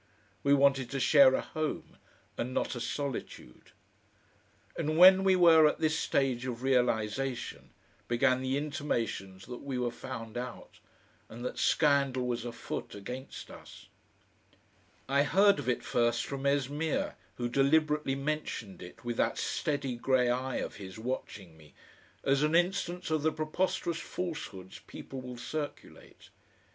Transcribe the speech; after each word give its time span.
We 0.41 0.55
wanted 0.55 0.89
to 0.89 0.99
share 0.99 1.35
a 1.35 1.41
home, 1.41 1.99
and 2.35 2.55
not 2.55 2.73
a 2.75 2.81
solitude. 2.81 3.69
And 4.75 4.97
when 4.97 5.23
we 5.23 5.35
were 5.35 5.67
at 5.67 5.77
this 5.79 5.95
stage 5.99 6.43
of 6.47 6.63
realisation, 6.63 7.69
began 8.07 8.41
the 8.41 8.57
intimations 8.57 9.45
that 9.45 9.61
we 9.61 9.77
were 9.77 9.91
found 9.91 10.37
out, 10.39 10.79
and 11.29 11.45
that 11.45 11.59
scandal 11.59 12.25
was 12.25 12.45
afoot 12.45 12.95
against 12.95 13.51
us.... 13.51 13.89
I 15.07 15.21
heard 15.21 15.59
of 15.59 15.69
it 15.69 15.83
first 15.83 16.25
from 16.25 16.47
Esmeer, 16.47 17.13
who 17.35 17.47
deliberately 17.47 18.15
mentioned 18.15 18.81
it, 18.81 19.05
with 19.05 19.17
that 19.17 19.37
steady 19.37 19.95
grey 19.97 20.31
eye 20.31 20.55
of 20.57 20.77
his 20.77 20.97
watching 20.97 21.55
me, 21.55 21.75
as 22.23 22.41
an 22.41 22.55
instance 22.55 23.11
of 23.11 23.21
the 23.21 23.31
preposterous 23.31 23.99
falsehoods 23.99 24.79
people 24.87 25.21
will 25.21 25.37
circulate. 25.37 26.29